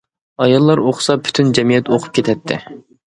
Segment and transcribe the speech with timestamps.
[0.45, 2.59] ئاياللار ئۇقسا پۈتۈن جەمئىيەت ئۇقۇپ كېتەتتى.